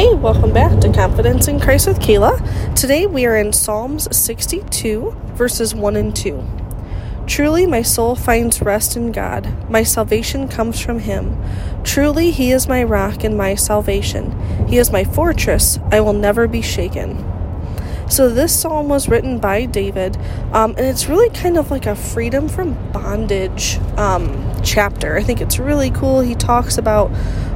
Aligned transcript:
Hey, 0.00 0.14
welcome 0.14 0.54
back 0.54 0.80
to 0.80 0.90
Confidence 0.90 1.46
in 1.46 1.60
Christ 1.60 1.86
with 1.86 2.00
Kala. 2.00 2.40
Today 2.74 3.04
we 3.04 3.26
are 3.26 3.36
in 3.36 3.52
Psalms 3.52 4.08
62, 4.16 5.14
verses 5.34 5.74
1 5.74 5.94
and 5.94 6.16
2. 6.16 6.42
Truly, 7.26 7.66
my 7.66 7.82
soul 7.82 8.16
finds 8.16 8.62
rest 8.62 8.96
in 8.96 9.12
God. 9.12 9.68
My 9.68 9.82
salvation 9.82 10.48
comes 10.48 10.80
from 10.80 11.00
Him. 11.00 11.36
Truly, 11.84 12.30
He 12.30 12.50
is 12.50 12.66
my 12.66 12.82
rock 12.82 13.24
and 13.24 13.36
my 13.36 13.54
salvation. 13.54 14.66
He 14.66 14.78
is 14.78 14.90
my 14.90 15.04
fortress. 15.04 15.78
I 15.92 16.00
will 16.00 16.14
never 16.14 16.48
be 16.48 16.62
shaken. 16.62 17.22
So, 18.08 18.30
this 18.30 18.58
psalm 18.58 18.88
was 18.88 19.06
written 19.06 19.38
by 19.38 19.66
David, 19.66 20.16
um, 20.54 20.70
and 20.78 20.86
it's 20.86 21.10
really 21.10 21.28
kind 21.28 21.58
of 21.58 21.70
like 21.70 21.84
a 21.84 21.94
freedom 21.94 22.48
from 22.48 22.72
bondage 22.90 23.76
um, 23.98 24.49
chapter. 24.62 25.16
I 25.16 25.22
think 25.22 25.40
it's 25.40 25.58
really 25.58 25.90
cool. 25.90 26.20
He 26.20 26.34
talks 26.34 26.78
about 26.78 27.10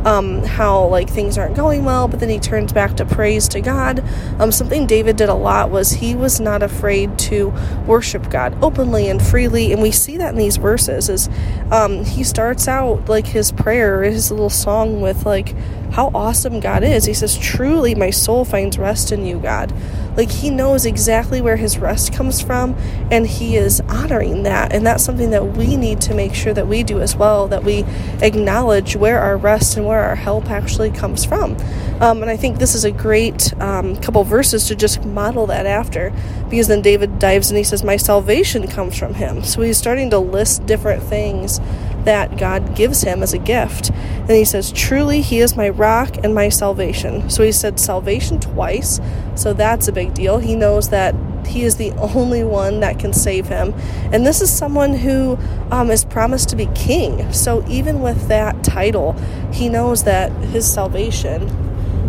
um, 0.05 0.43
how 0.43 0.87
like 0.87 1.09
things 1.09 1.38
aren't 1.38 1.57
going 1.57 1.84
well, 1.84 2.09
but 2.09 2.20
then 2.20 2.28
he 2.28 2.38
turns 2.38 2.73
back 2.73 2.97
to 2.97 3.05
praise 3.06 3.48
to 3.48 3.61
God. 3.61 4.05
Um, 4.38 4.52
something 4.52 4.87
David 4.87 5.16
did 5.16 5.28
a 5.28 5.34
lot 5.34 5.70
was 5.70 5.92
he 5.92 6.14
was 6.14 6.41
not 6.41 6.62
afraid 6.62 7.19
to 7.20 7.52
worship 7.87 8.30
God 8.30 8.56
openly 8.62 9.09
and 9.09 9.20
freely, 9.23 9.73
and 9.73 9.80
we 9.80 9.91
see 9.91 10.16
that 10.19 10.30
in 10.30 10.38
these 10.38 10.56
verses. 10.56 11.09
Is 11.09 11.28
um, 11.70 12.05
he 12.05 12.25
starts 12.25 12.69
out 12.69 13.09
like 13.09 13.27
his 13.27 13.52
prayer, 13.52 14.02
his 14.02 14.30
little 14.30 14.50
song 14.50 15.00
with 15.00 15.25
like 15.25 15.55
how 15.95 16.11
awesome 16.15 16.61
God 16.61 16.83
is. 16.83 17.05
He 17.05 17.15
says, 17.15 17.39
"Truly, 17.39 17.95
my 17.95 18.11
soul 18.11 18.45
finds 18.45 18.79
rest 18.79 19.12
in 19.12 19.25
you, 19.25 19.39
God." 19.39 19.73
Like 20.17 20.30
he 20.30 20.51
knows 20.51 20.87
exactly 20.87 21.41
where 21.41 21.57
his 21.57 21.79
rest 21.79 22.12
comes 22.12 22.41
from, 22.41 22.77
and 23.11 23.27
he 23.27 23.57
is 23.57 23.80
honoring 23.89 24.45
that, 24.45 24.73
and 24.73 24.87
that's 24.87 25.05
something 25.05 25.30
that 25.30 25.57
we 25.57 25.77
need 25.77 26.01
to 26.03 26.15
make 26.15 26.34
sure 26.34 26.53
that 26.55 26.69
we 26.69 26.83
do 26.83 27.01
as 27.01 27.17
well. 27.17 27.48
That 27.48 27.65
we 27.65 27.84
acknowledge 28.20 28.97
where 28.97 29.20
our 29.20 29.37
rest 29.37 29.77
and 29.77 29.87
where 29.87 30.05
our 30.05 30.17
help 30.17 30.51
actually 30.51 30.91
comes 30.91 31.25
from. 31.25 31.57
Um, 32.01 32.23
and 32.23 32.31
I 32.31 32.37
think 32.37 32.59
this 32.59 32.75
is 32.75 32.84
a 32.84 32.91
great 32.91 33.59
um, 33.61 33.97
couple 33.97 34.23
verses 34.25 34.67
to 34.69 34.75
just 34.75 35.05
model 35.05 35.47
that 35.47 35.64
after, 35.64 36.12
because 36.51 36.67
then 36.67 36.83
David 36.83 37.19
dives 37.19 37.51
and 37.51 37.58
he 37.58 37.64
says, 37.64 37.84
My 37.84 37.97
salvation 37.97 38.67
comes 38.67 38.98
from 38.98 39.14
him. 39.14 39.45
So 39.45 39.62
he's 39.62 39.79
starting 39.79 40.11
to 40.11 40.19
list 40.19 40.67
different 40.67 41.03
things 41.03 41.61
that 42.05 42.36
God 42.38 42.77
gives 42.77 43.02
him 43.02 43.22
as 43.22 43.33
a 43.33 43.38
gift. 43.38 43.91
And 43.91 44.30
he 44.30 44.44
says, 44.44 44.72
Truly, 44.72 45.20
he 45.20 45.41
is 45.41 45.56
my 45.56 45.69
rock 45.69 46.16
and 46.22 46.34
my 46.34 46.48
salvation. 46.48 47.28
So 47.30 47.42
he 47.42 47.52
said 47.52 47.80
salvation 47.80 48.41
twice. 48.41 49.00
So 49.34 49.52
that's 49.52 49.88
a 49.88 49.92
big 49.92 50.14
deal. 50.14 50.38
He 50.38 50.55
knows 50.55 50.91
that 50.91 51.14
he 51.46 51.62
is 51.62 51.77
the 51.77 51.92
only 51.92 52.42
one 52.42 52.80
that 52.80 52.98
can 52.98 53.12
save 53.12 53.46
him. 53.48 53.74
And 54.12 54.27
this 54.27 54.41
is 54.41 54.50
someone 54.50 54.94
who 54.94 55.38
um, 55.70 55.91
is 55.91 56.05
promised 56.05 56.48
to 56.50 56.56
be 56.56 56.66
king. 56.74 57.33
So 57.33 57.64
even 57.69 58.00
with 58.00 58.28
that 58.28 58.64
title, 58.64 59.12
he 59.52 59.68
knows 59.68 60.05
that 60.05 60.33
his 60.33 60.70
salvation 60.70 61.42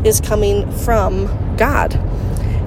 is 0.05 0.21
coming 0.21 0.71
from 0.71 1.55
God. 1.57 1.95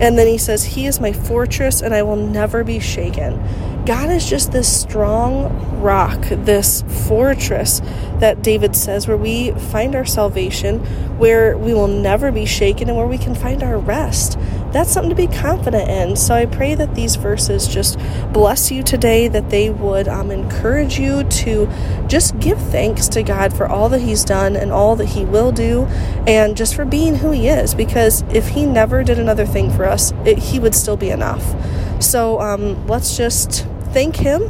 And 0.01 0.17
then 0.17 0.27
he 0.27 0.39
says, 0.39 0.65
He 0.65 0.87
is 0.87 1.01
my 1.01 1.13
fortress 1.13 1.83
and 1.83 1.95
I 1.95 2.03
will 2.03 2.17
never 2.17 2.63
be 2.65 2.79
shaken. 2.79 3.41
God 3.89 4.11
is 4.11 4.29
just 4.29 4.53
this 4.53 4.71
strong 4.83 5.81
rock, 5.81 6.21
this 6.29 6.83
fortress 7.07 7.81
that 8.19 8.43
David 8.43 8.77
says, 8.77 9.09
where 9.09 9.17
we 9.17 9.53
find 9.53 9.95
our 9.95 10.05
salvation, 10.05 10.81
where 11.17 11.57
we 11.57 11.73
will 11.73 11.89
never 11.89 12.31
be 12.31 12.45
shaken, 12.45 12.91
and 12.91 12.99
where 12.99 13.07
we 13.07 13.17
can 13.17 13.35
find 13.35 13.63
our 13.63 13.79
rest. 13.79 14.39
That's 14.73 14.91
something 14.91 15.09
to 15.09 15.17
be 15.17 15.27
confident 15.27 15.89
in. 15.89 16.17
So 16.17 16.35
I 16.35 16.45
pray 16.45 16.75
that 16.75 16.95
these 16.95 17.17
verses 17.17 17.67
just 17.67 17.99
bless 18.31 18.71
you 18.71 18.83
today, 18.83 19.27
that 19.29 19.49
they 19.49 19.71
would 19.71 20.07
um, 20.07 20.31
encourage 20.31 20.99
you 20.99 21.25
to 21.25 21.67
just 22.09 22.39
give 22.41 22.59
thanks 22.59 23.09
to 23.09 23.23
God 23.23 23.57
for 23.57 23.67
all 23.67 23.89
that 23.89 24.03
He's 24.03 24.23
done 24.23 24.55
and 24.55 24.71
all 24.71 24.97
that 24.97 25.07
He 25.07 25.25
will 25.25 25.51
do, 25.51 25.85
and 26.27 26.59
just 26.59 26.75
for 26.75 26.85
being 26.85 27.15
who 27.15 27.31
He 27.31 27.49
is. 27.49 27.75
Because 27.75 28.21
if 28.29 28.49
He 28.49 28.67
never 28.67 29.03
did 29.03 29.19
another 29.19 29.47
thing 29.47 29.71
for 29.71 29.87
us, 29.87 30.13
it, 30.27 30.37
He 30.37 30.61
would 30.61 30.75
still 30.75 30.99
be 30.99 31.09
enough. 31.09 31.43
So 32.03 32.39
um, 32.43 32.87
let's 32.87 33.17
just 33.17 33.67
thank 33.93 34.17
Him 34.17 34.43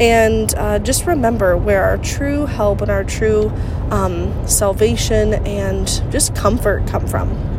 and 0.00 0.54
uh, 0.56 0.78
just 0.78 1.06
remember 1.06 1.56
where 1.56 1.84
our 1.84 1.98
true 1.98 2.46
help 2.46 2.80
and 2.82 2.90
our 2.90 3.04
true 3.04 3.50
um, 3.90 4.46
salvation 4.46 5.34
and 5.46 5.86
just 6.10 6.34
comfort 6.34 6.86
come 6.86 7.06
from. 7.06 7.55